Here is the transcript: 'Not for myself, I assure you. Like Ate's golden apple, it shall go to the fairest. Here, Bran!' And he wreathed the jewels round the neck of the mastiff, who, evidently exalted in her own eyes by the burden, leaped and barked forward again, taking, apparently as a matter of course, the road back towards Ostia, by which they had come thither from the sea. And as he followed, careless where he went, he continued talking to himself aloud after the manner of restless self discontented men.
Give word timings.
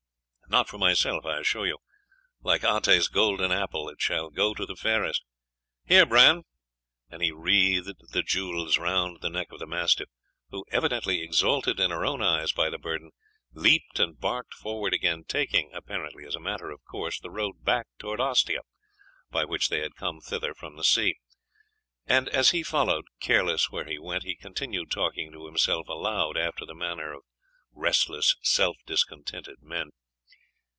'Not 0.49 0.67
for 0.67 0.77
myself, 0.77 1.25
I 1.25 1.37
assure 1.39 1.65
you. 1.65 1.77
Like 2.41 2.65
Ate's 2.65 3.07
golden 3.07 3.53
apple, 3.53 3.87
it 3.87 4.01
shall 4.01 4.29
go 4.29 4.53
to 4.53 4.65
the 4.65 4.75
fairest. 4.75 5.23
Here, 5.85 6.05
Bran!' 6.05 6.43
And 7.09 7.23
he 7.23 7.31
wreathed 7.31 8.11
the 8.11 8.21
jewels 8.21 8.77
round 8.77 9.21
the 9.21 9.29
neck 9.29 9.53
of 9.53 9.59
the 9.59 9.65
mastiff, 9.65 10.09
who, 10.49 10.65
evidently 10.69 11.21
exalted 11.21 11.79
in 11.79 11.89
her 11.89 12.05
own 12.05 12.21
eyes 12.21 12.51
by 12.51 12.69
the 12.69 12.77
burden, 12.77 13.11
leaped 13.53 13.97
and 13.97 14.19
barked 14.19 14.53
forward 14.53 14.93
again, 14.93 15.23
taking, 15.25 15.71
apparently 15.73 16.25
as 16.25 16.35
a 16.35 16.39
matter 16.41 16.69
of 16.69 16.83
course, 16.83 17.17
the 17.17 17.31
road 17.31 17.63
back 17.63 17.87
towards 17.97 18.19
Ostia, 18.19 18.59
by 19.29 19.45
which 19.45 19.69
they 19.69 19.79
had 19.79 19.95
come 19.95 20.19
thither 20.19 20.53
from 20.53 20.75
the 20.75 20.83
sea. 20.83 21.15
And 22.07 22.27
as 22.27 22.51
he 22.51 22.61
followed, 22.61 23.05
careless 23.21 23.71
where 23.71 23.85
he 23.85 23.97
went, 23.97 24.23
he 24.23 24.35
continued 24.35 24.91
talking 24.91 25.31
to 25.31 25.45
himself 25.45 25.87
aloud 25.87 26.35
after 26.35 26.65
the 26.65 26.75
manner 26.75 27.13
of 27.13 27.21
restless 27.73 28.35
self 28.43 28.75
discontented 28.85 29.61
men. 29.63 29.91